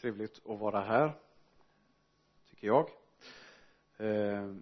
[0.00, 1.12] trevligt att vara här
[2.50, 2.90] tycker jag.
[3.96, 4.54] Eh,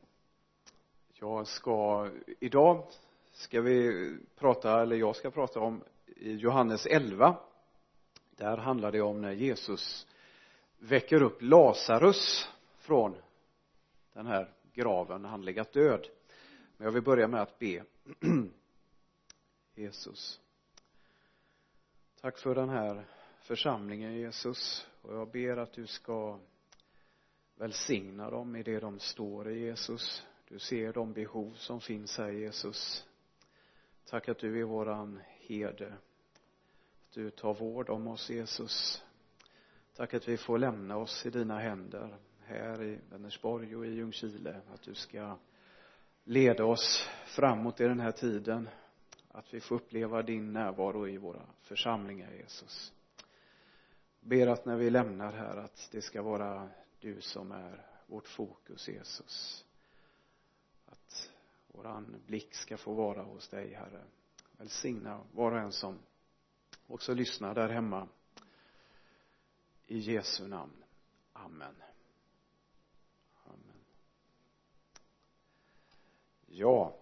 [1.12, 2.08] jag ska
[2.40, 2.86] idag
[3.32, 5.82] ska vi prata eller jag ska prata om
[6.16, 7.36] Johannes 11
[8.30, 10.06] där handlar det om när Jesus
[10.78, 12.48] väcker upp Lazarus
[12.78, 13.14] från
[14.12, 15.22] den här graven.
[15.22, 16.06] När han legat död.
[16.76, 17.84] Men jag vill börja med att be.
[19.74, 20.40] Jesus
[22.20, 23.15] tack för den här
[23.46, 24.86] församlingen Jesus.
[25.02, 26.38] Och jag ber att du ska
[27.56, 30.26] välsigna dem i det de står i Jesus.
[30.48, 33.06] Du ser de behov som finns här Jesus.
[34.04, 35.86] Tack att du är våran herde.
[35.88, 39.04] Att du tar vård om oss Jesus.
[39.96, 44.60] Tack att vi får lämna oss i dina händer här i Vänersborg och i Ljungskile.
[44.74, 45.38] Att du ska
[46.24, 48.68] leda oss framåt i den här tiden.
[49.28, 52.92] Att vi får uppleva din närvaro i våra församlingar Jesus
[54.26, 58.88] ber att när vi lämnar här att det ska vara du som är vårt fokus
[58.88, 59.64] Jesus.
[60.86, 61.30] Att
[61.66, 64.04] våran blick ska få vara hos dig herre.
[64.52, 65.98] Välsigna var och en som
[66.86, 68.08] också lyssnar där hemma.
[69.86, 70.84] I Jesu namn.
[71.32, 71.74] Amen.
[73.44, 73.84] Amen.
[76.46, 76.96] Ja.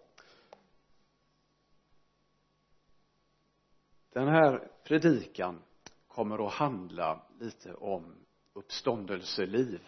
[4.13, 5.63] Den här predikan
[6.15, 8.15] kommer att handla lite om
[8.53, 9.81] uppståndelseliv.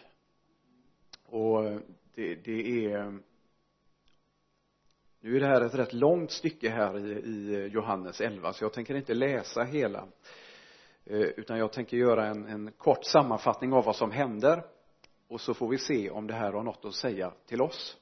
[1.25, 1.79] Och eh,
[2.15, 3.19] det, det är
[5.19, 8.73] nu är det här ett rätt långt stycke här i, i Johannes 11 så jag
[8.73, 10.07] tänker inte läsa hela
[11.05, 14.63] eh, utan jag tänker göra en, en kort sammanfattning av vad som händer
[15.27, 17.97] och så får vi se om det här har något att säga till oss.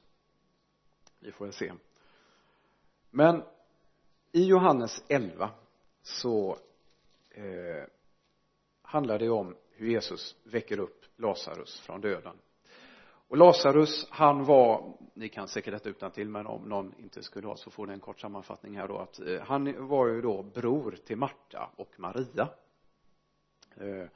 [1.18, 1.72] Vi får se.
[3.10, 3.42] Men
[4.32, 5.50] i Johannes 11
[6.02, 6.58] så
[7.30, 7.84] eh,
[8.96, 12.36] handlar det om hur Jesus väcker upp Lazarus från döden.
[13.28, 17.46] Och Lazarus han var ni kan säkert detta utan till men om någon inte skulle
[17.46, 20.42] ha så får ni en kort sammanfattning här då att eh, han var ju då
[20.42, 22.48] bror till Marta och Maria.
[23.76, 24.08] Eh,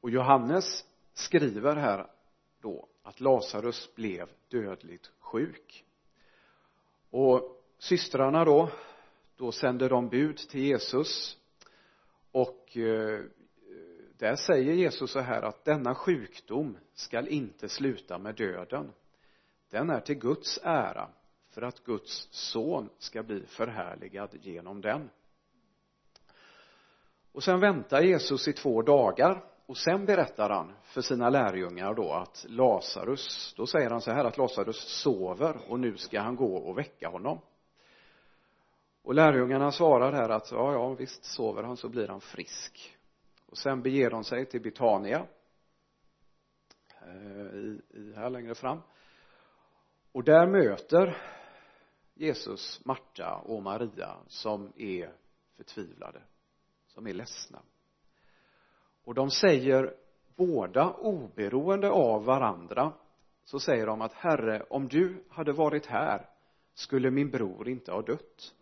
[0.00, 2.06] och Johannes skriver här
[2.60, 5.84] då att Lazarus blev dödligt sjuk.
[7.10, 8.70] Och systrarna då
[9.36, 11.36] då sände de bud till Jesus
[12.32, 13.20] och eh,
[14.18, 18.92] där säger Jesus så här att denna sjukdom skall inte sluta med döden.
[19.70, 21.08] Den är till Guds ära
[21.50, 25.10] för att Guds son ska bli förhärligad genom den.
[27.32, 32.12] Och sen väntar Jesus i två dagar och sen berättar han för sina lärjungar då
[32.12, 36.56] att Lazarus, då säger han så här att Lazarus sover och nu ska han gå
[36.56, 37.40] och väcka honom.
[39.02, 42.95] Och lärjungarna svarar här att ja, ja, visst sover han så blir han frisk
[43.46, 45.26] och sen beger de sig till Betania
[47.00, 48.80] eh, i, i här längre fram.
[50.12, 51.16] Och där möter
[52.14, 55.12] Jesus Marta och Maria som är
[55.56, 56.22] förtvivlade
[56.86, 57.62] som är ledsna.
[59.04, 59.94] Och de säger
[60.36, 62.92] båda oberoende av varandra
[63.44, 66.28] så säger de att herre om du hade varit här
[66.74, 68.54] skulle min bror inte ha dött.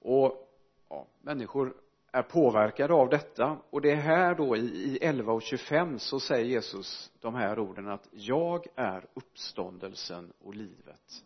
[0.00, 0.48] Och
[0.88, 1.76] ja, människor
[2.12, 3.58] är påverkade av detta.
[3.70, 7.58] Och det är här då i, i 11 och 25 så säger Jesus de här
[7.58, 11.24] orden att jag är uppståndelsen och livet.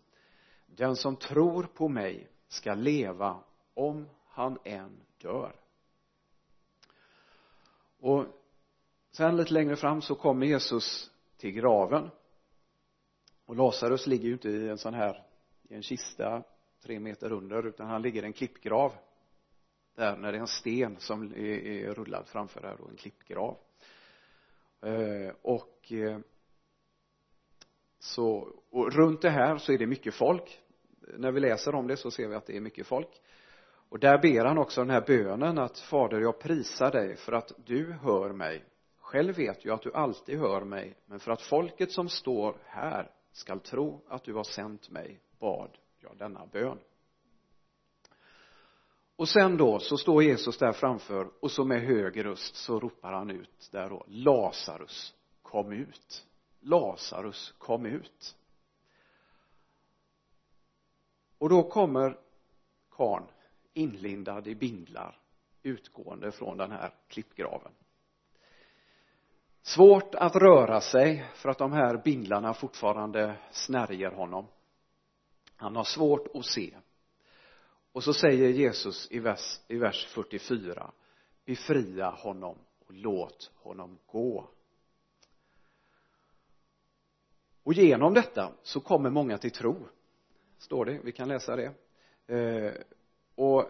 [0.67, 3.41] Den som tror på mig ska leva
[3.75, 5.57] om han än dör.
[8.01, 8.27] Och
[9.11, 12.11] sen lite längre fram så kommer Jesus till graven.
[13.47, 15.27] Och Lazarus ligger ju inte i en sån här
[15.63, 16.43] i en kista
[16.83, 18.93] tre meter under utan han ligger i en klippgrav
[19.95, 23.57] där när det är en sten som är, är rullad framför där då en klippgrav.
[24.83, 26.19] Eh, och eh,
[27.99, 30.61] så och runt det här så är det mycket folk.
[31.17, 33.21] När vi läser om det så ser vi att det är mycket folk.
[33.89, 37.53] Och där ber han också den här bönen att fader jag prisar dig för att
[37.67, 38.65] du hör mig.
[38.99, 43.11] Själv vet jag att du alltid hör mig men för att folket som står här
[43.33, 45.71] skall tro att du har sänt mig bad
[46.01, 46.79] jag denna bön
[49.17, 53.13] och sen då så står Jesus där framför och så med hög röst så ropar
[53.13, 56.27] han ut där då Lazarus kom ut.
[56.61, 58.37] Lazarus kom ut.
[61.39, 62.19] Och då kommer
[62.91, 63.27] karn
[63.73, 65.21] inlindad i bindlar
[65.63, 67.73] utgående från den här klippgraven.
[69.63, 74.47] Svårt att röra sig för att de här bindlarna fortfarande snärjer honom.
[75.57, 76.75] Han har svårt att se
[77.95, 80.93] och så säger Jesus i vers, i vers 44
[81.45, 84.49] befria honom och låt honom gå.
[87.63, 89.77] Och genom detta så kommer många till tro.
[90.59, 91.73] Står det, vi kan läsa det.
[92.35, 92.73] Eh,
[93.35, 93.65] och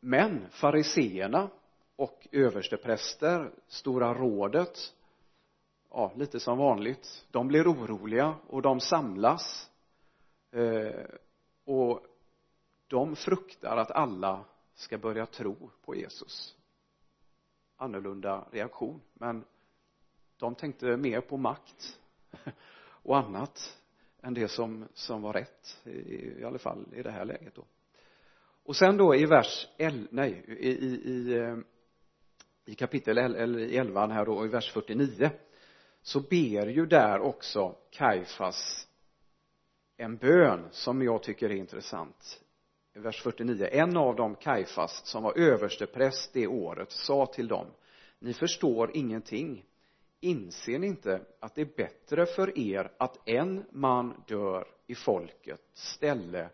[0.00, 1.50] men fariseerna
[1.96, 4.94] och överstepräster, stora rådet
[5.90, 9.70] ja, lite som vanligt de blir oroliga och de samlas.
[10.52, 11.04] Eh,
[11.64, 12.00] och
[12.94, 14.44] de fruktar att alla
[14.74, 16.56] ska börja tro på Jesus.
[17.76, 19.44] Annorlunda reaktion men
[20.36, 21.98] de tänkte mer på makt
[22.78, 23.78] och annat
[24.22, 25.90] än det som, som var rätt i,
[26.40, 27.64] i alla fall i det här läget då.
[28.64, 31.56] Och sen då i vers 11, nej i, i, i, eh,
[32.64, 35.30] i kapitel eller i 11 här då i vers 49
[36.02, 38.88] så ber ju där också Kajfas
[39.96, 42.43] en bön som jag tycker är intressant
[42.94, 47.66] vers 49 en av dem Kajfas som var överstepräst det året sa till dem
[48.24, 49.64] ni förstår ingenting.
[50.20, 55.92] Inser ni inte att det är bättre för er att en man dör i folkets
[55.92, 56.50] ställe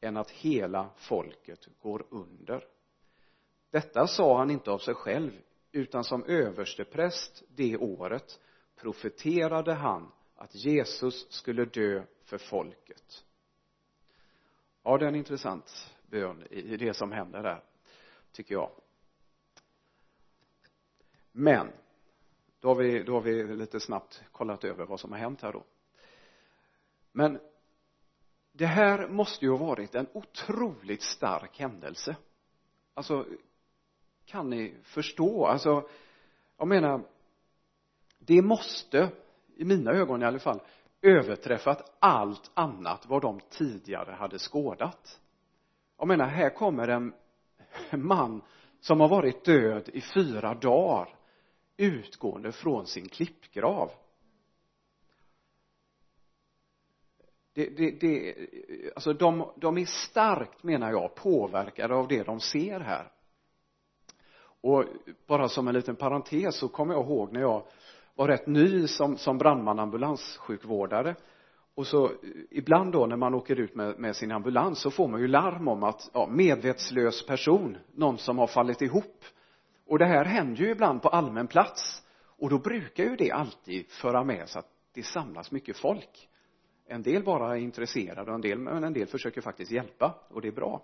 [0.00, 2.64] än att hela folket går under?
[3.70, 5.30] Detta sa han inte av sig själv
[5.72, 8.40] utan som överstepräst det året
[8.76, 13.24] profeterade han att Jesus skulle dö för folket
[14.84, 17.62] ja det är en intressant bön i det som händer där
[18.32, 18.70] tycker jag.
[21.32, 21.72] Men
[22.60, 25.52] då har vi, då har vi lite snabbt kollat över vad som har hänt här
[25.52, 25.64] då.
[27.12, 27.40] Men
[28.52, 32.16] det här måste ju ha varit en otroligt stark händelse.
[32.94, 33.26] Alltså
[34.24, 35.46] kan ni förstå?
[35.46, 35.88] Alltså
[36.56, 37.04] jag menar
[38.18, 39.10] det måste
[39.56, 40.60] i mina ögon i alla fall
[41.04, 45.20] överträffat allt annat vad de tidigare hade skådat.
[45.98, 47.14] Jag menar här kommer en
[47.90, 48.42] man
[48.80, 51.14] som har varit död i fyra dagar
[51.76, 53.90] utgående från sin klippgrav.
[57.52, 58.34] Det, det, det,
[58.94, 63.12] alltså de, de är starkt menar jag påverkade av det de ser här.
[64.60, 64.84] Och
[65.26, 67.66] bara som en liten parentes så kommer jag ihåg när jag
[68.14, 71.14] var rätt ny som, som brandman ambulanssjukvårdare
[71.74, 72.10] och så
[72.50, 75.68] ibland då när man åker ut med, med sin ambulans så får man ju larm
[75.68, 79.24] om att ja, medvetslös person någon som har fallit ihop.
[79.86, 82.02] Och det här händer ju ibland på allmän plats.
[82.38, 86.28] Och då brukar ju det alltid föra med sig att det samlas mycket folk.
[86.86, 90.40] En del bara är intresserade och en del, men en del försöker faktiskt hjälpa och
[90.40, 90.82] det är bra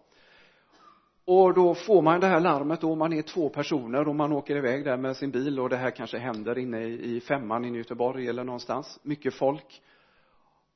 [1.24, 4.56] och då får man det här larmet då man är två personer och man åker
[4.56, 8.28] iväg där med sin bil och det här kanske händer inne i femman i Göteborg
[8.28, 9.00] eller någonstans.
[9.02, 9.82] Mycket folk.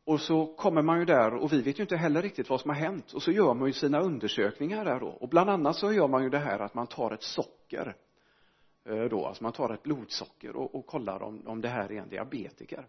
[0.04, 2.70] Och så kommer man ju där och vi vet ju inte heller riktigt vad som
[2.70, 3.12] har hänt.
[3.12, 5.06] Och så gör man ju sina undersökningar där då.
[5.08, 7.96] Och bland annat så gör man ju det här att man tar ett socker
[8.84, 12.00] eh, då, alltså man tar ett blodsocker och, och kollar om, om det här är
[12.00, 12.86] en diabetiker.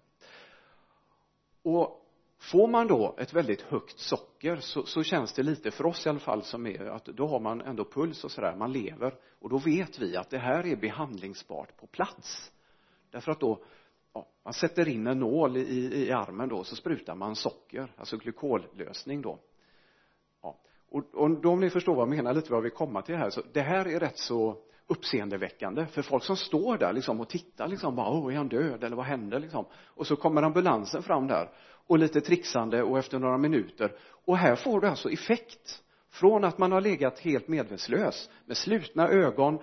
[1.63, 2.04] Och
[2.39, 6.09] får man då ett väldigt högt socker så, så känns det lite för oss i
[6.09, 9.15] alla fall som är att då har man ändå puls och sådär, man lever.
[9.39, 12.51] Och då vet vi att det här är behandlingsbart på plats.
[13.11, 13.63] Därför att då
[14.13, 18.17] ja, man sätter in en nål i, i armen då så sprutar man socker, alltså
[18.17, 19.39] glykollösning då.
[20.41, 20.59] Ja.
[20.89, 23.29] och, och då om ni förstår vad jag menar lite vad vi komma till här
[23.29, 25.85] så det här är rätt så uppseendeväckande.
[25.85, 28.95] För folk som står där liksom och tittar liksom bara åh är han död eller
[28.95, 29.65] vad hände liksom.
[29.73, 31.51] Och så kommer ambulansen fram där
[31.87, 33.95] och lite trixande och efter några minuter.
[34.25, 35.81] Och här får du alltså effekt.
[36.11, 39.59] Från att man har legat helt medvetslös med slutna ögon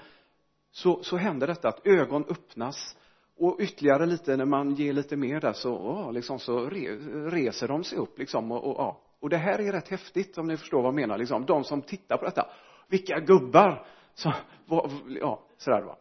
[0.73, 2.97] så, så händer detta att ögon öppnas.
[3.37, 6.97] Och ytterligare lite när man ger lite mer där så, åh, liksom så re,
[7.31, 9.01] reser de sig upp liksom och, och, ja.
[9.21, 11.47] och det här är rätt häftigt om ni förstår vad jag menar liksom.
[11.47, 12.47] De som tittar på detta
[12.89, 13.87] vilka gubbar!
[14.15, 14.33] Så,
[14.67, 15.97] vad, ja, sådär va.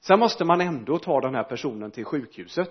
[0.00, 2.70] Sen måste man ändå ta den här personen till sjukhuset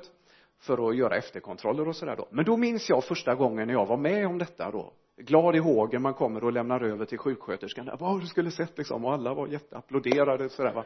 [0.60, 2.28] för att göra efterkontroller och sådär då.
[2.32, 4.94] Men då minns jag första gången när jag var med om detta då.
[5.18, 7.90] Glad i hågen man kommer och lämnar över till sjuksköterskan.
[8.00, 9.06] Vad har du skulle sett liksom?
[9.06, 10.86] Och alla var jätteapplåderade sådär va.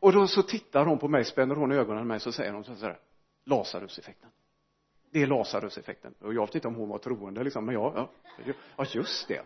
[0.00, 2.64] Och då så tittar hon på mig spänner hon ögonen på mig så säger hon
[2.64, 2.98] sådär
[3.44, 4.30] Lazaruseffekten
[5.10, 8.52] det är Lazaruseffekten och jag vet inte om hon var troende liksom men ja, ja,
[8.76, 9.42] ja just det.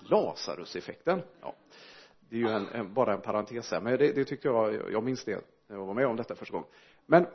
[0.00, 1.54] Lazaruseffekten ja.
[2.28, 5.02] Det är ju en, en, bara en parentes här men det, det tyckte jag, jag
[5.02, 6.68] minns det när jag var med om detta första gången.
[7.06, 7.26] Men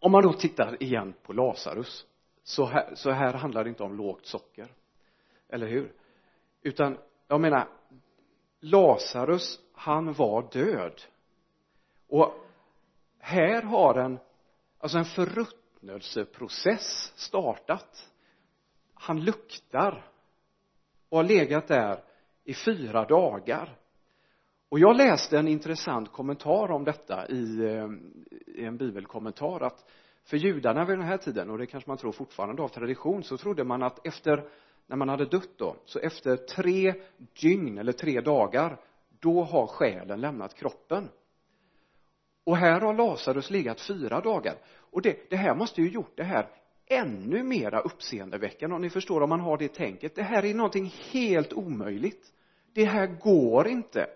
[0.00, 2.06] om man då tittar igen på Lazarus
[2.42, 4.68] så här, så här handlar det inte om lågt socker.
[5.48, 5.92] Eller hur?
[6.62, 7.68] Utan jag menar
[8.60, 11.02] Lazarus han var död.
[12.08, 12.34] Och
[13.18, 14.18] här har en
[14.78, 18.08] alltså en förruttnelseprocess startat.
[18.94, 20.10] Han luktar
[21.08, 22.04] och har legat där
[22.44, 23.78] i fyra dagar
[24.68, 27.88] och jag läste en intressant kommentar om detta i, eh,
[28.46, 29.84] i en bibelkommentar att
[30.24, 33.36] för judarna vid den här tiden och det kanske man tror fortfarande av tradition så
[33.36, 34.48] trodde man att efter
[34.86, 36.94] när man hade dött då så efter tre
[37.40, 38.80] dygn eller tre dagar
[39.20, 41.08] då har själen lämnat kroppen.
[42.44, 44.54] Och här har Lazarus legat fyra dagar.
[44.90, 46.48] Och det, det här måste ju gjort det här
[46.86, 50.14] ännu mera uppseendeväckande om ni förstår om man har det tänket.
[50.14, 52.32] Det här är någonting helt omöjligt.
[52.74, 54.06] Det här går inte.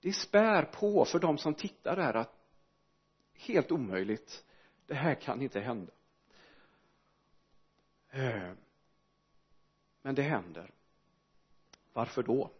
[0.00, 2.32] Det spär på för de som tittar där att
[3.34, 4.44] helt omöjligt
[4.86, 5.92] det här kan inte hända.
[8.10, 8.52] Eh,
[10.02, 10.70] men det händer.
[11.92, 12.50] Varför då?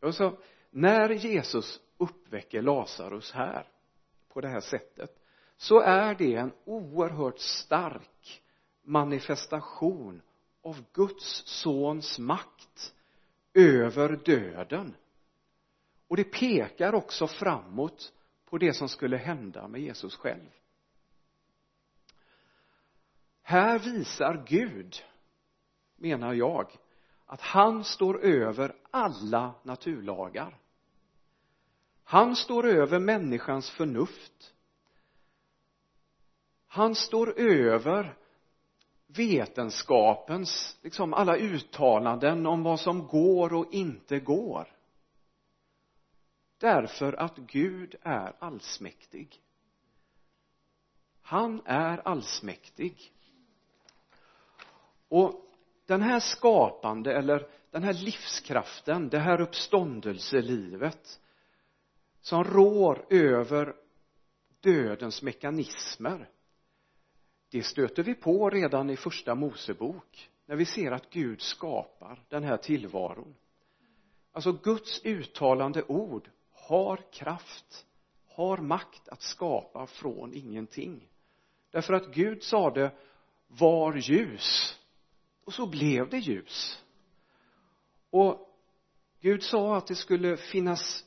[0.00, 0.38] Och så
[0.70, 3.66] när Jesus uppväcker Lazarus här
[4.28, 5.18] på det här sättet
[5.56, 8.42] så är det en oerhört stark
[8.82, 10.22] manifestation
[10.62, 12.94] av Guds sons makt
[13.54, 14.94] över döden
[16.08, 18.12] och det pekar också framåt
[18.44, 20.50] på det som skulle hända med Jesus själv.
[23.42, 24.96] Här visar Gud
[25.96, 26.78] menar jag
[27.26, 30.58] att han står över alla naturlagar.
[32.04, 34.54] Han står över människans förnuft.
[36.66, 38.16] Han står över
[39.06, 44.77] vetenskapens liksom alla uttalanden om vad som går och inte går
[46.58, 49.42] därför att Gud är allsmäktig.
[51.22, 53.12] Han är allsmäktig.
[55.08, 55.44] Och
[55.86, 61.20] den här skapande eller den här livskraften det här uppståndelselivet
[62.20, 63.74] som rår över
[64.60, 66.28] dödens mekanismer
[67.50, 72.44] det stöter vi på redan i första Mosebok när vi ser att Gud skapar den
[72.44, 73.34] här tillvaron.
[74.32, 76.30] Alltså Guds uttalande ord
[76.68, 77.86] har kraft
[78.26, 81.08] har makt att skapa från ingenting.
[81.70, 82.92] Därför att Gud sade
[83.46, 84.78] var ljus.
[85.44, 86.84] Och så blev det ljus.
[88.10, 88.48] Och
[89.20, 91.04] Gud sa att det skulle finnas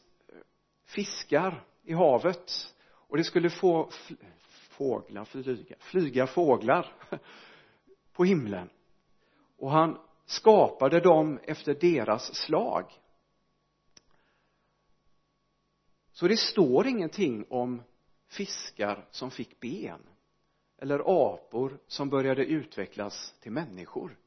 [0.86, 3.89] fiskar i havet och det skulle få
[4.70, 6.94] fåglar flyga, flyga fåglar
[8.13, 8.70] på himlen.
[9.58, 13.00] Och han skapade dem efter deras slag.
[16.22, 17.82] Så det står ingenting om
[18.28, 20.00] fiskar som fick ben
[20.78, 24.18] eller apor som började utvecklas till människor.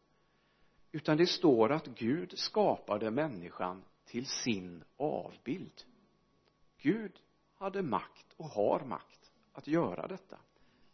[0.92, 5.82] Utan det står att Gud skapade människan till sin avbild.
[6.78, 7.20] Gud
[7.54, 10.38] hade makt och har makt att göra detta.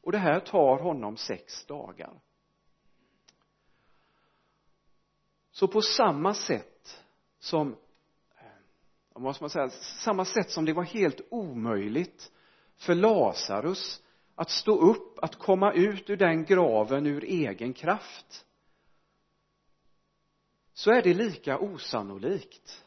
[0.00, 2.20] Och det här tar honom sex dagar.
[5.50, 7.04] Så på samma sätt
[7.38, 7.76] som
[9.14, 9.70] vad ska man säga,
[10.04, 12.32] samma sätt som det var helt omöjligt
[12.76, 14.02] för Lazarus
[14.34, 18.46] att stå upp, att komma ut ur den graven ur egen kraft
[20.72, 22.84] så är det lika osannolikt.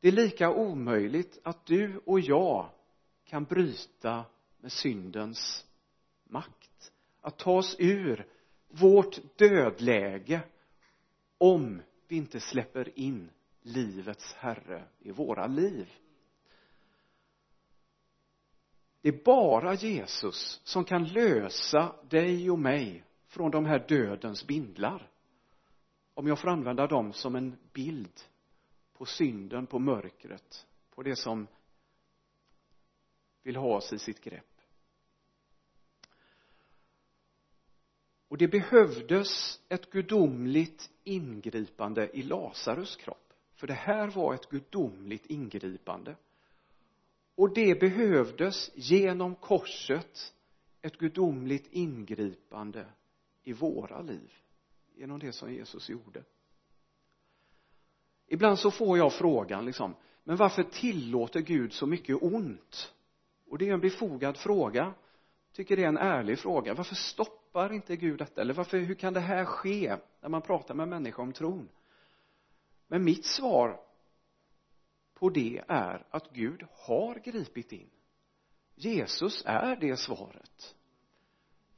[0.00, 2.70] Det är lika omöjligt att du och jag
[3.24, 4.24] kan bryta
[4.60, 5.66] med syndens
[6.24, 8.26] makt att ta oss ur
[8.68, 10.40] vårt dödläge
[11.38, 13.30] om vi inte släpper in
[13.64, 15.92] livets herre i våra liv.
[19.00, 25.10] Det är bara Jesus som kan lösa dig och mig från de här dödens bindlar.
[26.14, 28.20] Om jag får använda dem som en bild
[28.92, 31.46] på synden, på mörkret, på det som
[33.42, 34.60] vill ha oss i sitt grepp.
[38.28, 43.23] Och det behövdes ett gudomligt ingripande i Lazarus kropp
[43.54, 46.16] för det här var ett gudomligt ingripande.
[47.34, 50.34] Och det behövdes genom korset
[50.82, 52.86] ett gudomligt ingripande
[53.42, 54.32] i våra liv
[54.94, 56.24] genom det som Jesus gjorde.
[58.26, 59.94] Ibland så får jag frågan liksom
[60.24, 62.94] men varför tillåter Gud så mycket ont?
[63.46, 64.94] Och det är en befogad fråga.
[65.52, 66.74] Tycker det är en ärlig fråga.
[66.74, 68.40] Varför stoppar inte Gud detta?
[68.40, 71.68] Eller varför hur kan det här ske när man pratar med människor om tron?
[72.86, 73.80] Men mitt svar
[75.14, 77.90] på det är att Gud har gripit in.
[78.74, 80.76] Jesus är det svaret.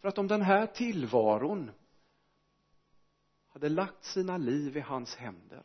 [0.01, 1.71] För att om den här tillvaron
[3.47, 5.63] hade lagt sina liv i hans händer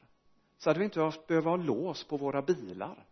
[0.58, 3.06] så hade vi inte haft behövt ha lås på våra bilar.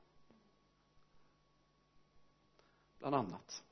[2.99, 3.63] Bland annat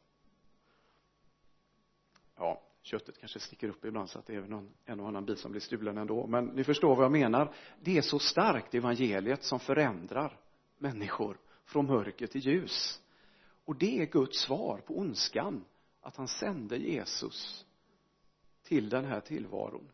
[2.88, 5.51] köttet kanske sticker upp ibland så att det är någon, en och annan bit som
[5.51, 6.27] blir stulen ändå.
[6.27, 7.53] Men ni förstår vad jag menar.
[7.82, 10.39] Det är så starkt evangeliet som förändrar
[10.77, 13.01] människor från mörker till ljus.
[13.65, 15.65] Och det är Guds svar på ondskan
[16.01, 17.65] att han sände Jesus
[18.63, 19.91] till den här tillvaron.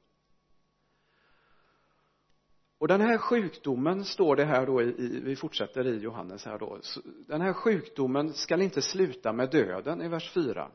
[2.77, 6.79] Och den här sjukdomen står det här då i, vi fortsätter i Johannes här då.
[7.27, 10.71] Den här sjukdomen skall inte sluta med döden i vers 4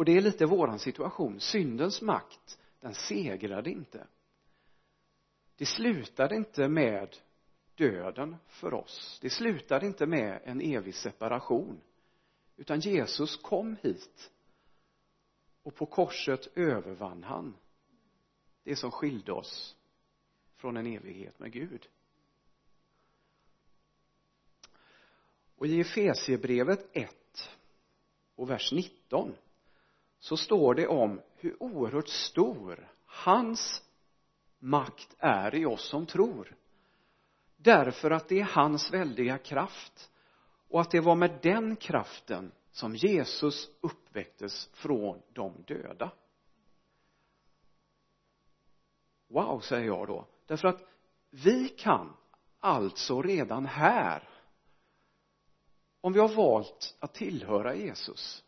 [0.00, 1.40] och det är lite våran situation.
[1.40, 4.06] Syndens makt den segrade inte.
[5.56, 7.16] Det slutade inte med
[7.74, 9.18] döden för oss.
[9.22, 11.80] Det slutade inte med en evig separation.
[12.56, 14.32] Utan Jesus kom hit
[15.62, 17.56] och på korset övervann han
[18.62, 19.76] det som skilde oss
[20.56, 21.88] från en evighet med Gud.
[25.56, 27.50] Och i Efesiebrevet 1
[28.34, 29.34] och vers 19
[30.20, 33.82] så står det om hur oerhört stor hans
[34.58, 36.56] makt är i oss som tror.
[37.56, 40.10] Därför att det är hans väldiga kraft
[40.68, 46.12] och att det var med den kraften som Jesus uppväcktes från de döda.
[49.28, 50.26] Wow säger jag då.
[50.46, 50.82] Därför att
[51.30, 52.16] vi kan
[52.60, 54.28] alltså redan här
[56.00, 58.44] om vi har valt att tillhöra Jesus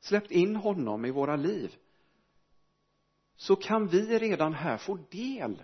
[0.00, 1.76] släppt in honom i våra liv
[3.36, 5.62] så kan vi redan här få del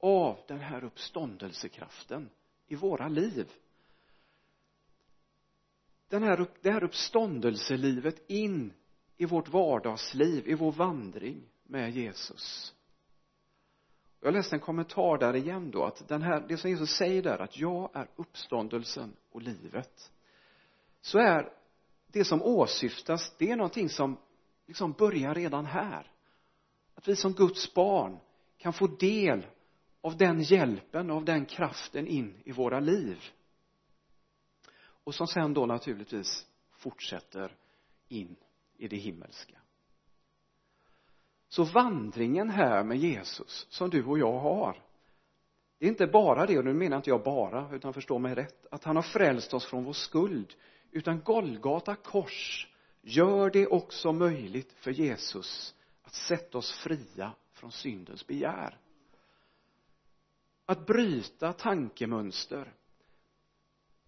[0.00, 2.30] av den här uppståndelsekraften
[2.66, 3.50] i våra liv.
[6.08, 8.72] Den här, det här uppståndelselivet in
[9.16, 12.74] i vårt vardagsliv, i vår vandring med Jesus.
[14.20, 17.38] Jag läste en kommentar där igen då att den här, det som Jesus säger där
[17.38, 20.12] att jag är uppståndelsen och livet
[21.00, 21.52] så är
[22.12, 24.16] det som åsyftas det är någonting som
[24.66, 26.12] liksom börjar redan här.
[26.94, 28.18] Att vi som Guds barn
[28.58, 29.46] kan få del
[30.00, 33.18] av den hjälpen, av den kraften in i våra liv.
[35.04, 37.56] Och som sen då naturligtvis fortsätter
[38.08, 38.36] in
[38.76, 39.58] i det himmelska.
[41.48, 44.82] Så vandringen här med Jesus som du och jag har
[45.82, 48.66] det är inte bara det, och nu menar inte jag bara, utan förstå mig rätt,
[48.70, 50.54] att han har frälst oss från vår skuld,
[50.92, 52.68] utan Golgata kors
[53.00, 58.78] gör det också möjligt för Jesus att sätta oss fria från syndens begär.
[60.66, 62.72] Att bryta tankemönster,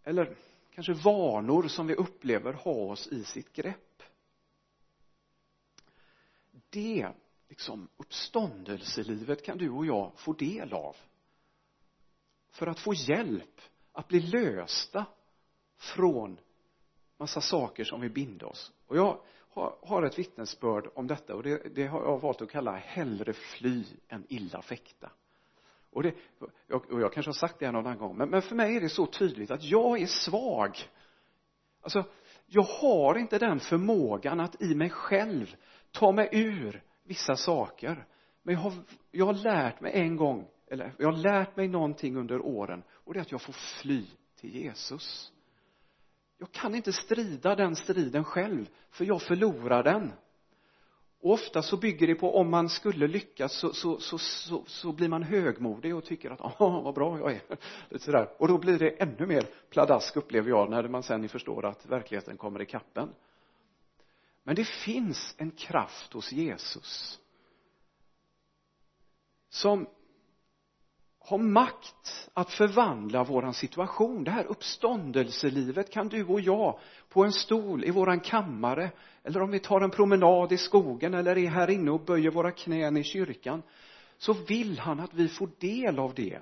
[0.03, 0.37] eller
[0.75, 4.03] kanske vanor som vi upplever ha oss i sitt grepp.
[6.71, 7.13] Det
[7.49, 10.97] liksom uppståndelselivet kan du och jag få del av
[12.51, 13.61] för att få hjälp
[13.93, 15.07] att bli lösta
[15.77, 16.39] från
[17.19, 18.73] massa saker som vill binda oss.
[18.87, 19.19] Och jag
[19.83, 23.85] har, ett vittnesbörd om detta och det, det, har jag valt att kalla hellre fly
[24.09, 25.11] än illa fäkta.
[25.91, 26.15] Och, det,
[26.71, 28.89] och jag kanske har sagt det någon annan gång men, men för mig är det
[28.89, 30.77] så tydligt att jag är svag.
[31.81, 32.05] Alltså
[32.47, 35.57] jag har inte den förmågan att i mig själv
[35.91, 38.07] ta mig ur vissa saker.
[38.43, 38.73] Men jag har,
[39.11, 43.15] jag har lärt mig en gång eller jag har lärt mig någonting under åren och
[43.15, 44.07] det är att jag får fly
[44.41, 45.33] till Jesus
[46.39, 50.13] jag kan inte strida den striden själv för jag förlorar den.
[51.21, 54.93] Och ofta så bygger det på om man skulle lyckas så, så, så, så, så
[54.93, 57.43] blir man högmodig och tycker att ja vad bra jag är.
[57.89, 58.29] Lite sådär.
[58.39, 62.37] Och då blir det ännu mer pladask upplever jag när man sen förstår att verkligheten
[62.37, 63.09] kommer i kappen.
[64.43, 67.21] Men det finns en kraft hos Jesus
[69.49, 69.87] som
[71.27, 74.25] har makt att förvandla våran situation.
[74.25, 78.91] Det här uppståndelselivet kan du och jag på en stol i våran kammare
[79.23, 82.51] eller om vi tar en promenad i skogen eller är här inne och böjer våra
[82.51, 83.63] knän i kyrkan
[84.19, 86.39] så vill han att vi får del av det.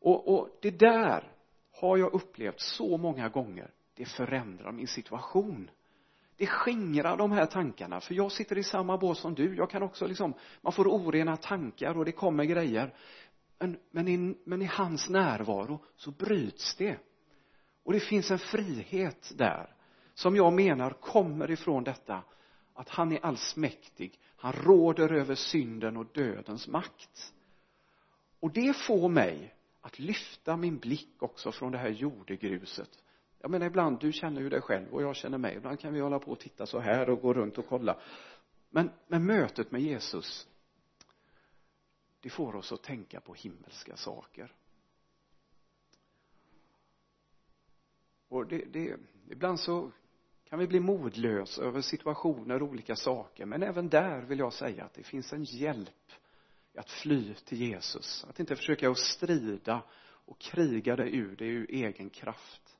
[0.00, 1.32] Och, och det där
[1.80, 3.70] har jag upplevt så många gånger.
[3.94, 5.70] Det förändrar min situation.
[6.36, 9.56] Det skingrar de här tankarna för jag sitter i samma båt som du.
[9.56, 12.94] Jag kan också liksom man får orena tankar och det kommer grejer
[13.58, 16.98] men, men, i, men i hans närvaro så bryts det.
[17.82, 19.74] Och det finns en frihet där
[20.14, 22.22] som jag menar kommer ifrån detta
[22.74, 24.20] att han är allsmäktig.
[24.36, 27.34] Han råder över synden och dödens makt.
[28.40, 32.90] Och det får mig att lyfta min blick också från det här jordegruset.
[33.40, 35.56] Jag menar ibland, du känner ju dig själv och jag känner mig.
[35.56, 37.96] Ibland kan vi hålla på och titta så här och gå runt och kolla.
[38.70, 40.48] Men, men mötet med Jesus
[42.26, 44.54] det får oss att tänka på himmelska saker.
[48.28, 48.96] Och det, det
[49.28, 49.92] ibland så
[50.44, 54.84] kan vi bli modlösa över situationer och olika saker men även där vill jag säga
[54.84, 56.12] att det finns en hjälp
[56.72, 58.24] i att fly till Jesus.
[58.28, 62.76] Att inte försöka att strida och kriga det ur det ur egen kraft.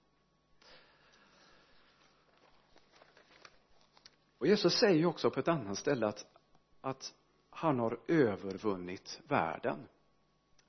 [4.38, 6.26] Och Jesus säger ju också på ett annat ställe att,
[6.80, 7.14] att
[7.57, 9.88] han har övervunnit världen.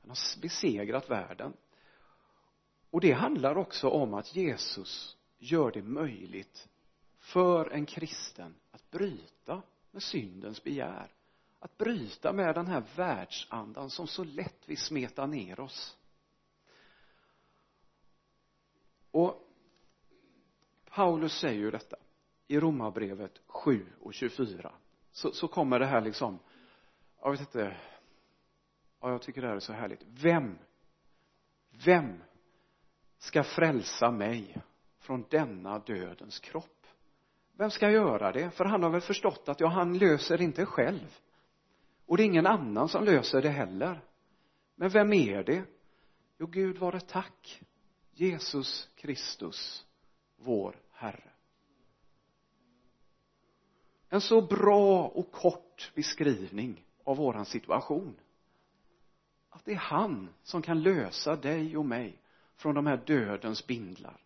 [0.02, 1.54] Han har besegrat världen.
[2.90, 6.70] Och det handlar också om att Jesus gör det möjligt
[7.20, 11.12] för en kristen att bryta med syndens begär.
[11.60, 15.98] Att bryta med den här världsandan som så lätt vill smeta ner oss.
[19.12, 19.48] Och
[20.86, 21.98] Paulus säger ju detta
[22.48, 24.74] i romarbrevet 7 och 24
[25.12, 26.40] så, så kommer det här liksom
[27.22, 27.78] jag vet inte.
[29.02, 30.04] Ja, jag tycker det här är så härligt.
[30.04, 30.58] Vem
[31.86, 32.24] vem
[33.18, 34.58] ska frälsa mig
[35.00, 36.88] från denna dödens kropp?
[37.58, 38.52] Vem ska göra det?
[38.52, 41.18] För han har väl förstått att ja, han löser inte själv.
[42.06, 44.04] Och det är ingen annan som löser det heller.
[44.76, 45.64] Men vem är det?
[46.38, 47.62] Jo Gud vare tack.
[48.12, 49.86] Jesus Kristus
[50.36, 51.32] vår Herre.
[54.10, 58.16] En så bra och kort beskrivning av våran situation.
[59.50, 62.20] Att det är han som kan lösa dig och mig
[62.56, 64.22] från de här dödens bindlar.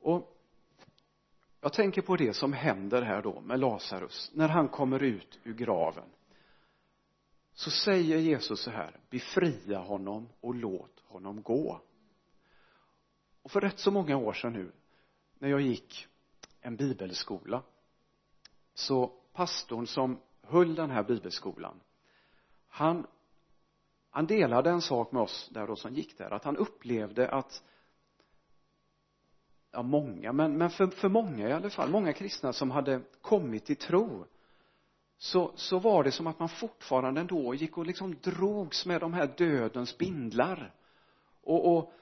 [0.00, 0.36] Och
[1.60, 4.30] jag tänker på det som händer här då med Lazarus.
[4.34, 6.08] När han kommer ut ur graven
[7.52, 11.80] så säger Jesus så här befria honom och låt honom gå.
[13.42, 14.72] Och för rätt så många år sedan nu
[15.38, 16.06] när jag gick
[16.60, 17.62] en bibelskola
[18.74, 21.80] så pastorn som höll den här bibelskolan.
[22.68, 23.06] Han
[24.10, 27.62] han delade en sak med oss där då som gick där att han upplevde att
[29.72, 33.64] ja många men, men för, för många i alla fall många kristna som hade kommit
[33.64, 34.26] till tro
[35.18, 39.12] så, så var det som att man fortfarande ändå gick och liksom drogs med de
[39.12, 40.74] här dödens bindlar.
[41.42, 41.92] Och, och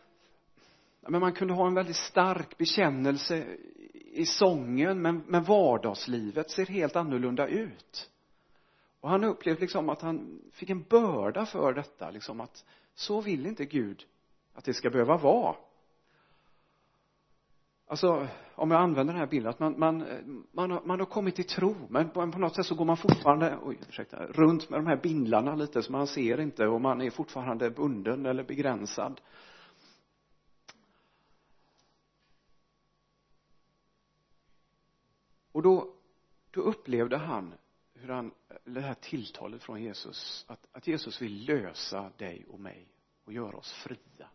[1.00, 3.56] men man kunde ha en väldigt stark bekännelse
[3.94, 8.10] i sången men, men vardagslivet ser helt annorlunda ut
[9.04, 12.64] och han upplevde liksom att han fick en börda för detta liksom att
[12.94, 14.06] så vill inte Gud
[14.54, 15.56] att det ska behöva vara.
[17.86, 20.06] Alltså om jag använder den här bilden att man, man,
[20.52, 22.96] man, har, man har kommit till tro men på, på något sätt så går man
[22.96, 27.00] fortfarande oj, ursäkta, runt med de här bindlarna lite så man ser inte och man
[27.00, 29.20] är fortfarande bunden eller begränsad.
[35.52, 35.94] Och då
[36.50, 37.54] då upplevde han
[38.04, 38.32] hur han,
[38.64, 42.88] det här tilltalet från Jesus att, att Jesus vill lösa dig och mig
[43.24, 44.28] och göra oss fria.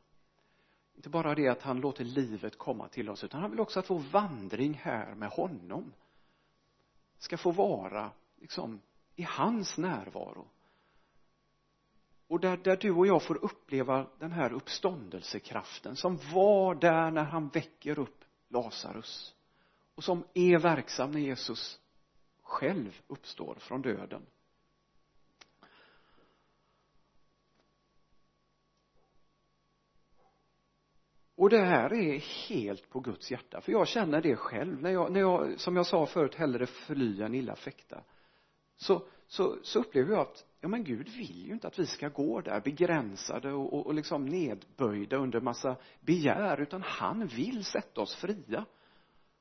[0.96, 3.90] Inte bara det att han låter livet komma till oss utan han vill också att
[3.90, 5.94] vår vandring här med honom
[7.18, 8.82] ska få vara liksom
[9.16, 10.48] i hans närvaro.
[12.28, 17.24] Och där, där du och jag får uppleva den här uppståndelsekraften som var där när
[17.24, 19.36] han väcker upp Lazarus
[19.96, 21.80] och som är verksam när Jesus
[22.50, 24.26] själv uppstår från döden.
[31.36, 34.82] Och det här är helt på Guds hjärta för jag känner det själv.
[34.82, 38.04] När jag, när jag som jag sa förut hellre fly än illa fäkta
[38.76, 42.10] så, så, så upplever jag att ja men Gud vill ju inte att vi ska
[42.10, 48.02] gå där begränsade och, och, och liksom nedböjda under massa begär utan han vill sätta
[48.02, 48.66] oss fria.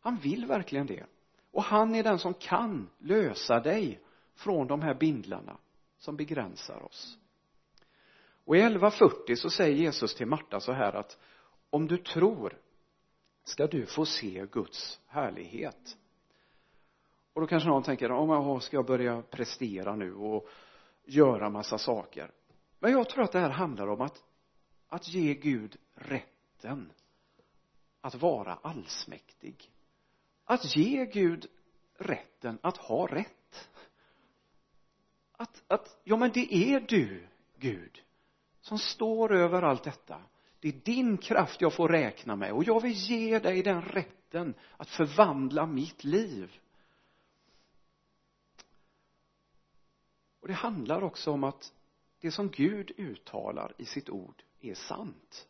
[0.01, 1.07] Han vill verkligen det
[1.51, 4.01] och han är den som kan lösa dig
[4.35, 5.59] från de här bindlarna
[5.99, 7.19] som begränsar oss.
[8.45, 11.19] Och i 11.40 så säger Jesus till Marta så här att
[11.71, 12.59] om du tror
[13.45, 15.97] ska du få se Guds härlighet.
[17.33, 20.49] Och då kanske någon tänker om jag ska jag börja prestera nu och
[21.05, 22.31] göra massa saker?
[22.79, 24.25] Men jag tror att det här handlar om att
[24.89, 26.93] att ge Gud rätten
[28.01, 29.73] att vara allsmäktig
[30.49, 31.47] att ge Gud
[31.95, 33.69] rätten att ha rätt.
[35.33, 38.03] Att, att ja men det är du Gud
[38.61, 40.23] som står över allt detta.
[40.61, 44.55] Det är din kraft jag får räkna med och jag vill ge dig den rätten
[44.77, 46.61] att förvandla mitt liv.
[50.41, 51.73] Och det handlar också om att
[52.21, 55.49] det som Gud uttalar i sitt ord är sant.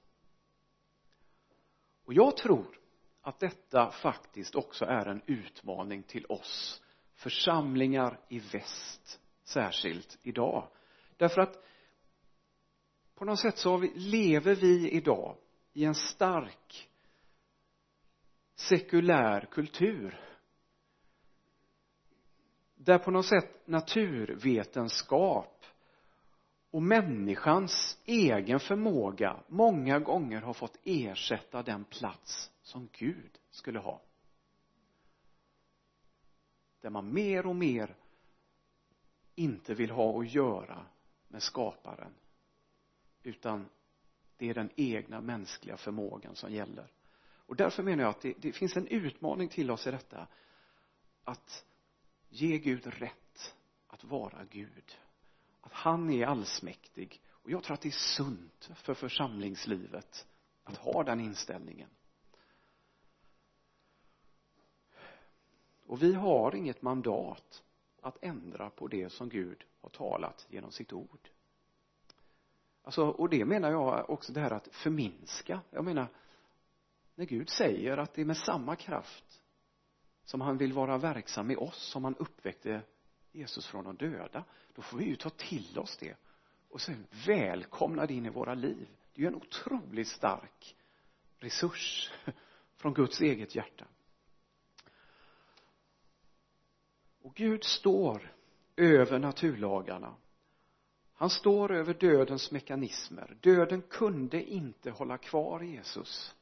[2.04, 2.78] Och jag tror
[3.22, 6.83] att detta faktiskt också är en utmaning till oss
[7.14, 10.68] församlingar i väst särskilt idag.
[11.16, 11.64] Därför att
[13.14, 15.37] på något sätt så vi, lever vi idag
[15.72, 16.88] i en stark
[18.54, 20.20] sekulär kultur
[22.74, 25.64] där på något sätt naturvetenskap
[26.70, 34.00] och människans egen förmåga många gånger har fått ersätta den plats som Gud skulle ha.
[36.81, 37.96] Där man mer och mer
[39.35, 40.87] inte vill ha att göra
[41.28, 42.14] med skaparen
[43.22, 43.68] utan
[44.37, 46.92] det är den egna mänskliga förmågan som gäller.
[47.20, 50.26] Och därför menar jag att det, det finns en utmaning till oss i detta
[51.24, 51.64] att
[52.28, 53.54] ge Gud rätt
[53.87, 54.98] att vara Gud.
[55.61, 57.20] Att han är allsmäktig.
[57.26, 60.26] Och jag tror att det är sunt för församlingslivet
[60.64, 61.90] att ha den inställningen.
[65.88, 67.64] Och vi har inget mandat
[68.01, 71.29] att ändra på det som Gud har talat genom sitt ord.
[72.83, 75.61] Alltså och det menar jag också det här att förminska.
[75.70, 76.09] Jag menar
[77.14, 79.42] när Gud säger att det är med samma kraft
[80.24, 82.83] som han vill vara verksam i oss som han uppväckte
[83.33, 86.16] Jesus från de döda då får vi ju ta till oss det
[86.68, 88.88] och sen välkomna det in i våra liv.
[89.12, 90.77] Det är ju en otroligt stark
[91.38, 92.12] resurs
[92.77, 93.87] från Guds eget hjärta.
[97.29, 98.33] Och Gud står
[98.77, 100.14] över naturlagarna
[101.12, 106.35] han står över dödens mekanismer döden kunde inte hålla kvar Jesus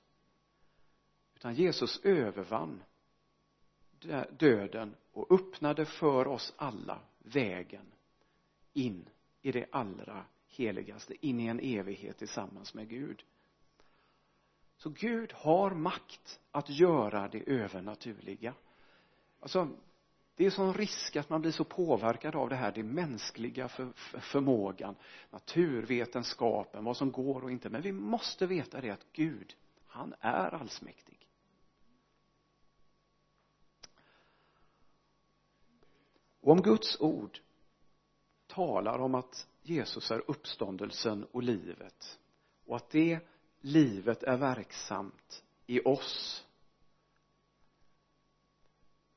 [1.34, 2.82] utan Jesus övervann
[4.30, 7.92] döden och öppnade för oss alla vägen
[8.72, 9.08] in
[9.42, 13.24] i det allra heligaste, in i en evighet tillsammans med Gud.
[14.76, 18.54] Så Gud har makt att göra det övernaturliga.
[19.40, 19.68] Alltså,
[20.36, 23.92] det är sån risk att man blir så påverkad av det här, det mänskliga för,
[23.92, 24.96] för, förmågan,
[25.30, 27.70] naturvetenskapen, vad som går och inte.
[27.70, 29.54] Men vi måste veta det att Gud,
[29.86, 31.28] han är allsmäktig.
[36.40, 37.38] Och om Guds ord
[38.46, 42.18] talar om att Jesus är uppståndelsen och livet
[42.66, 43.20] och att det
[43.60, 46.45] livet är verksamt i oss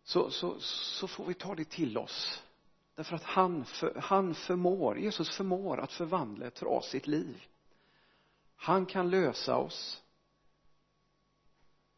[0.10, 2.44] så, så, så får vi ta det till oss.
[2.96, 7.44] Därför att han, för, han förmår, Jesus förmår att förvandla ett trasigt liv.
[8.56, 10.04] Han kan lösa oss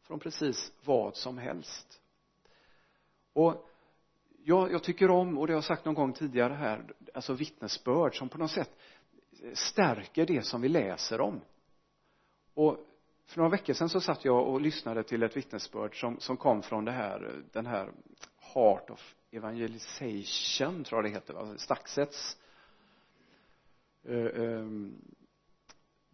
[0.02, 2.00] från precis vad som helst.
[3.32, 3.68] Och
[4.44, 8.18] jag, jag tycker om, och det har jag sagt någon gång tidigare här, alltså vittnesbörd
[8.18, 8.78] som på något sätt
[9.52, 11.40] stärker det som vi läser om.
[12.54, 12.78] Och
[13.32, 16.62] för några veckor sedan så satt jag och lyssnade till ett vittnesbörd som, som kom
[16.62, 17.90] från det här, den här
[18.54, 21.54] Heart of Evangelization, tror jag det heter, va?
[21.56, 22.38] Staxets
[24.08, 24.94] uh, um,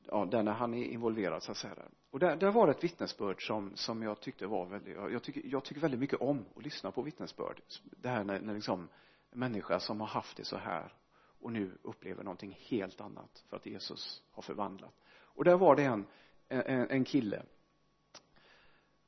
[0.06, 1.88] ja, där när han är involverad så att säga där.
[2.10, 5.42] Och där, där var det ett vittnesbörd som, som jag tyckte var väldigt, jag tycker,
[5.44, 7.60] jag tycker väldigt mycket om att lyssna på vittnesbörd.
[7.82, 8.88] Det här när, när liksom
[9.30, 10.92] en människa som har haft det så här
[11.40, 14.94] och nu upplever någonting helt annat för att Jesus har förvandlat.
[15.10, 16.06] Och där var det en,
[16.48, 17.42] en, en kille,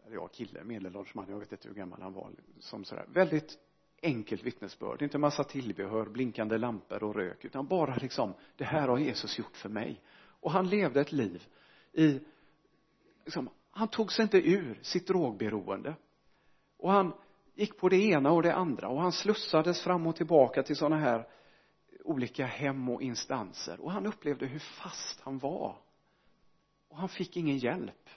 [0.07, 3.59] eller ja, kille, medelålders man, jag vet inte hur gammal han var, som sådär, väldigt
[4.03, 8.99] enkelt vittnesbörd, inte massa tillbehör, blinkande lampor och rök, utan bara liksom, det här har
[8.99, 10.01] Jesus gjort för mig.
[10.41, 11.47] Och han levde ett liv
[11.93, 12.21] i,
[13.25, 15.95] liksom, han tog sig inte ur sitt drogberoende.
[16.77, 17.13] Och han
[17.55, 20.97] gick på det ena och det andra och han slussades fram och tillbaka till sådana
[20.97, 21.29] här
[22.05, 25.77] olika hem och instanser och han upplevde hur fast han var.
[26.91, 28.09] Och han fick ingen hjälp.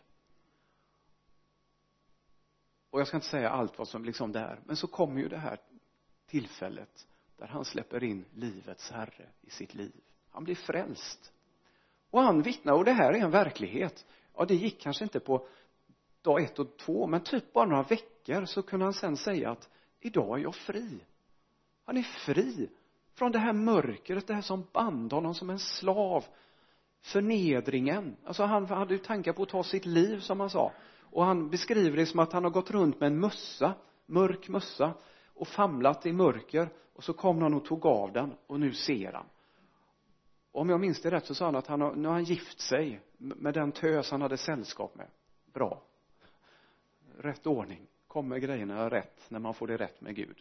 [2.90, 5.28] Och jag ska inte säga allt vad som liksom det är men så kommer ju
[5.28, 5.60] det här
[6.28, 7.08] tillfället
[7.38, 10.02] där han släpper in livets herre i sitt liv.
[10.30, 11.34] Han blir frälst
[12.10, 15.48] och han vittnar och det här är en verklighet ja det gick kanske inte på
[16.22, 19.70] dag ett och två men typ bara några veckor så kunde han sen säga att
[20.00, 21.00] idag är jag fri
[21.86, 22.70] han är fri
[23.14, 26.26] från det här mörkret, det här som band honom som en slav
[27.04, 28.16] förnedringen.
[28.26, 30.72] Alltså han hade ju tankar på att ta sitt liv som han sa.
[31.02, 33.74] Och han beskriver det som att han har gått runt med en mössa
[34.06, 34.94] mörk mössa
[35.34, 36.70] och famlat i mörker.
[36.94, 39.26] Och så kom någon och tog av den och nu ser han.
[40.52, 42.24] Och om jag minns det rätt så sa han att han har, nu har han
[42.24, 45.08] gift sig med den tös han hade sällskap med.
[45.54, 45.82] Bra.
[47.18, 47.88] Rätt ordning.
[48.08, 50.38] Kommer grejerna rätt när man får det rätt med Gud?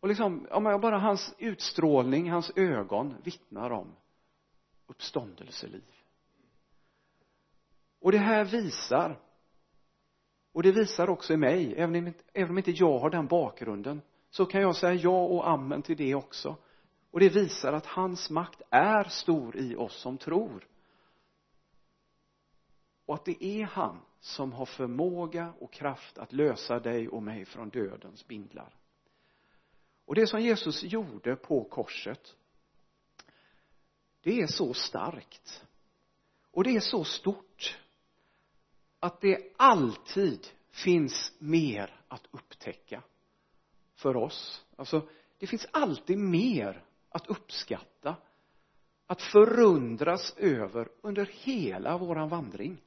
[0.00, 3.94] Och liksom, om jag bara hans utstrålning, hans ögon vittnar om
[4.88, 5.94] uppståndelseliv.
[8.00, 9.20] Och det här visar
[10.52, 14.02] och det visar också i mig, även om, även om inte jag har den bakgrunden
[14.30, 16.56] så kan jag säga ja och amen till det också.
[17.10, 20.66] Och det visar att hans makt är stor i oss som tror.
[23.06, 27.44] Och att det är han som har förmåga och kraft att lösa dig och mig
[27.44, 28.74] från dödens bindlar.
[30.04, 32.36] Och det som Jesus gjorde på korset
[34.22, 35.64] det är så starkt.
[36.50, 37.78] Och det är så stort
[39.00, 43.02] att det alltid finns mer att upptäcka
[43.94, 44.66] för oss.
[44.76, 48.16] Alltså det finns alltid mer att uppskatta
[49.06, 52.82] att förundras över under hela våran vandring.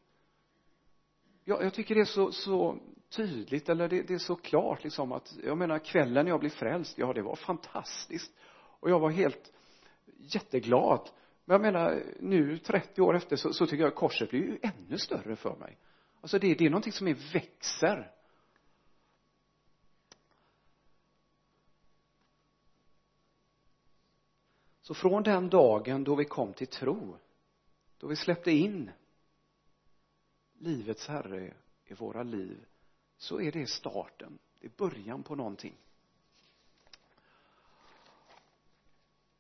[1.44, 2.78] Jag, jag tycker det är så, så
[3.10, 6.50] tydligt eller det, det är så klart liksom att jag menar kvällen när jag blev
[6.50, 8.32] frälst ja det var fantastiskt.
[8.54, 9.54] Och jag var helt
[10.18, 11.10] jätteglad
[11.52, 14.98] men jag menar nu 30 år efter så, så tycker jag korset blir ju ännu
[14.98, 15.78] större för mig.
[16.22, 18.12] Alltså det, det är någonting som är växer.
[24.82, 27.18] Så från den dagen då vi kom till tro
[27.98, 28.92] då vi släppte in
[30.58, 31.54] livets herre
[31.86, 32.66] i våra liv
[33.18, 34.40] så är det starten.
[34.60, 35.76] Det är början på någonting.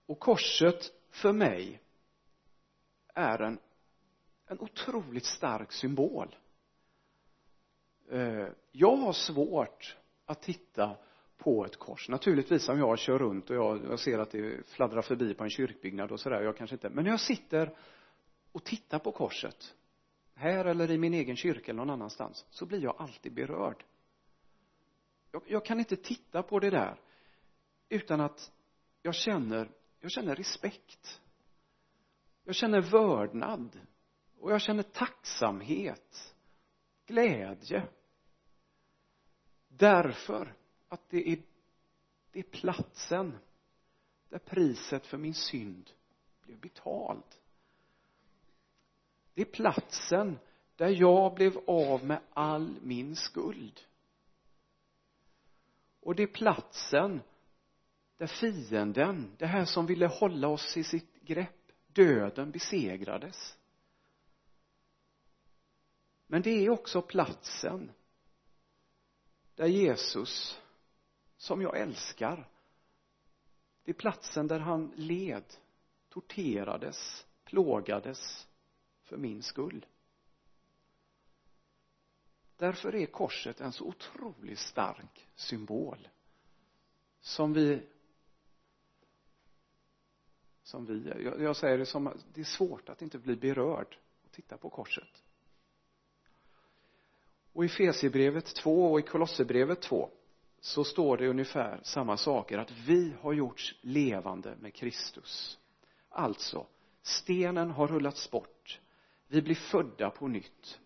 [0.06, 1.82] Och korset för mig
[3.14, 3.60] är en
[4.52, 6.36] en otroligt stark symbol.
[8.12, 10.98] Eh, jag har svårt att titta
[11.38, 12.10] på ett kors.
[12.10, 15.50] Naturligtvis om jag kör runt och jag, jag ser att det fladdrar förbi på en
[15.50, 17.78] kyrkbyggnad och sådär jag kanske inte men när jag sitter
[18.52, 19.76] och tittar på korset
[20.36, 23.84] här eller i min egen kyrka eller någon annanstans så blir jag alltid berörd.
[25.32, 27.00] Jag, jag kan inte titta på det där
[27.90, 28.52] utan att
[29.02, 31.21] jag känner jag känner respekt
[32.44, 33.80] jag känner vördnad
[34.40, 36.36] och jag känner tacksamhet
[37.06, 37.88] glädje.
[39.68, 40.56] Därför
[40.90, 41.42] att det är
[42.32, 43.38] det är platsen
[44.30, 45.92] där priset för min synd
[46.42, 47.24] blev betald.
[49.34, 50.40] Det är platsen
[50.76, 53.82] där jag blev av med all min skuld.
[56.00, 57.22] Och det är platsen
[58.18, 61.61] där fienden, det här som ville hålla oss i sitt grepp,
[61.94, 63.58] döden besegrades.
[66.28, 67.92] Men det är också platsen
[69.56, 70.62] där Jesus
[71.38, 72.48] som jag älskar
[73.84, 75.44] det är platsen där han led
[76.10, 78.48] torterades plågades
[79.04, 79.86] för min skull.
[82.58, 86.08] Därför är korset en så otroligt stark symbol
[87.22, 87.88] som vi
[90.64, 94.32] som vi, jag, jag säger det som, det är svårt att inte bli berörd och
[94.32, 95.24] titta på korset.
[97.54, 100.10] Och i Fesebrevet 2 och i Kolosserbrevet 2
[100.60, 105.60] så står det ungefär samma saker att vi har gjorts levande med Kristus.
[106.10, 106.68] Alltså
[107.02, 108.80] stenen har rullats bort
[109.32, 110.80] vi blir födda på nytt.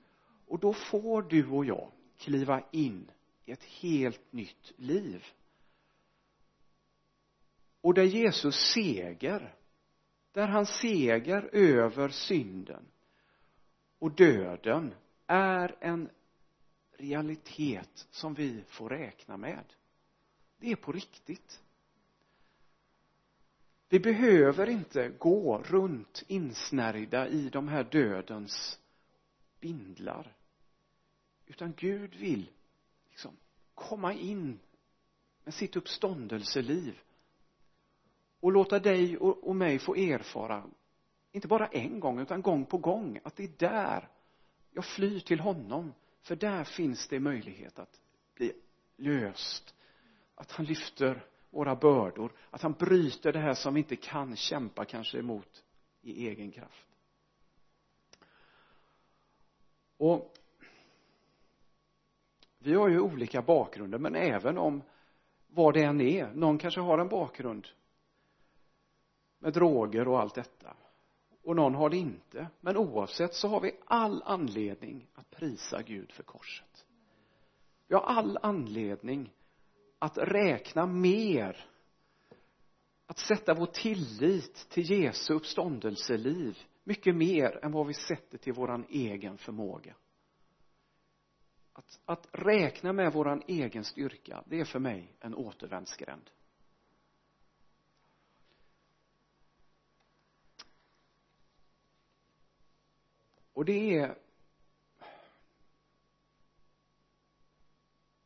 [0.47, 3.11] Och då får du och jag kliva in
[3.45, 5.25] i ett helt nytt liv.
[7.81, 9.55] Och där Jesus seger
[10.35, 12.85] där hans seger över synden
[13.99, 14.93] och döden
[15.27, 16.09] är en
[16.97, 19.73] realitet som vi får räkna med.
[20.57, 21.61] Det är på riktigt.
[23.89, 28.79] Vi behöver inte gå runt insnärjda i de här dödens
[29.59, 30.35] bindlar
[31.45, 32.49] utan Gud vill
[33.09, 33.37] liksom
[33.75, 34.59] komma in
[35.43, 36.99] med sitt uppståndelseliv
[38.45, 40.63] och låta dig och, och mig få erfara
[41.31, 44.09] inte bara en gång utan gång på gång att det är där
[44.71, 45.93] jag flyr till honom.
[46.21, 48.01] För där finns det möjlighet att
[48.35, 48.53] bli
[48.97, 49.75] löst.
[50.35, 52.31] Att han lyfter våra bördor.
[52.49, 55.63] Att han bryter det här som vi inte kan kämpa kanske emot
[56.01, 56.87] i egen kraft.
[59.97, 60.33] Och
[62.59, 64.81] vi har ju olika bakgrunder men även om
[65.47, 67.67] vad det än är någon kanske har en bakgrund
[69.39, 70.75] med droger och allt detta.
[71.43, 72.47] Och någon har det inte.
[72.61, 76.85] Men oavsett så har vi all anledning att prisa Gud för korset.
[77.87, 79.33] Vi har all anledning
[79.99, 81.65] att räkna mer
[83.05, 88.85] att sätta vår tillit till Jesu uppståndelseliv mycket mer än vad vi sätter till våran
[88.89, 89.95] egen förmåga.
[91.73, 96.31] Att, att räkna med våran egen styrka det är för mig en återvändsgränd.
[103.55, 104.17] Och det är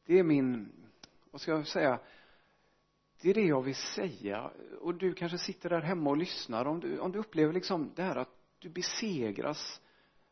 [0.06, 0.72] det är min
[1.32, 2.00] vad ska jag säga
[3.22, 4.52] det är det jag vill säga.
[4.82, 6.66] Och du kanske sitter där hemma och lyssnar.
[6.66, 9.82] Om du, om du upplever liksom det här att du besegras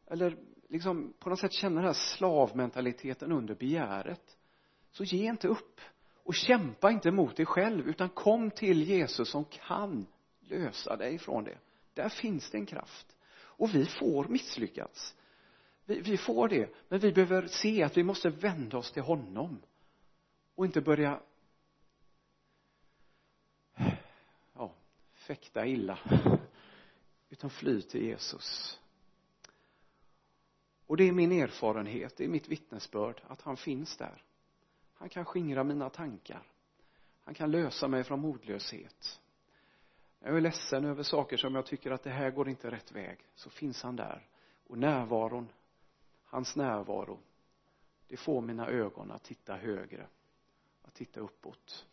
[0.05, 0.37] eller
[0.69, 4.37] liksom på något sätt känner den här slavmentaliteten under begäret
[4.91, 5.81] så ge inte upp.
[6.23, 10.07] Och kämpa inte mot dig själv utan kom till Jesus som kan
[10.39, 11.57] lösa dig från det.
[11.93, 13.16] Där finns det en kraft
[13.57, 15.15] och vi får misslyckats.
[15.85, 19.61] Vi, vi får det men vi behöver se att vi måste vända oss till honom
[20.55, 21.19] och inte börja
[24.53, 24.73] ja,
[25.13, 25.99] fäkta illa
[27.29, 28.79] utan fly till Jesus.
[30.85, 34.23] Och det är min erfarenhet, det är mitt vittnesbörd att han finns där.
[34.93, 36.43] Han kan skingra mina tankar.
[37.23, 39.21] Han kan lösa mig från modlöshet
[40.27, 43.19] jag är ledsen över saker som jag tycker att det här går inte rätt väg.
[43.35, 44.27] Så finns han där.
[44.67, 45.49] Och närvaron
[46.23, 47.19] hans närvaro
[48.07, 50.07] det får mina ögon att titta högre
[50.81, 51.87] att titta uppåt.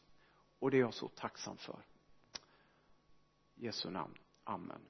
[0.59, 1.85] Och det är jag så tacksam för.
[3.55, 4.81] I Jesu namn, Amen.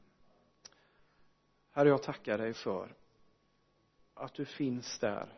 [1.70, 2.95] Herre jag tackar dig för
[4.14, 5.32] att du finns där.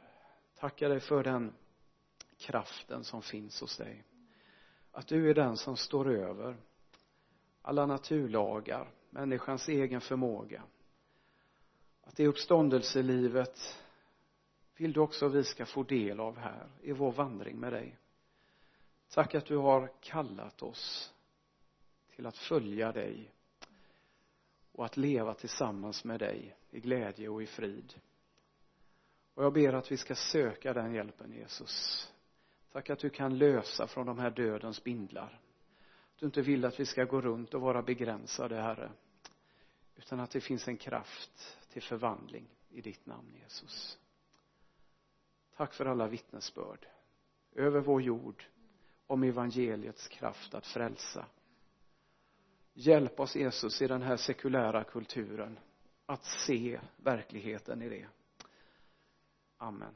[0.54, 1.54] Tackar dig för den
[2.38, 4.04] kraften som finns hos dig.
[4.92, 6.57] Att du är den som står över
[7.66, 10.62] alla naturlagar människans egen förmåga.
[12.02, 13.82] Att det uppståndelselivet
[14.76, 17.96] vill du också vi ska få del av här i vår vandring med dig.
[19.08, 21.14] Tack att du har kallat oss
[22.16, 23.30] till att följa dig
[24.72, 27.94] och att leva tillsammans med dig i glädje och i frid.
[29.34, 32.08] Och jag ber att vi ska söka den hjälpen Jesus.
[32.72, 35.40] Tack att du kan lösa från de här dödens bindlar
[36.18, 38.90] du inte vill att vi ska gå runt och vara begränsade herre
[39.96, 43.98] utan att det finns en kraft till förvandling i ditt namn Jesus.
[45.56, 46.86] Tack för alla vittnesbörd
[47.52, 48.44] över vår jord
[49.06, 51.26] om evangeliets kraft att frälsa.
[52.74, 55.58] Hjälp oss Jesus i den här sekulära kulturen
[56.06, 58.06] att se verkligheten i det.
[59.58, 59.94] Amen.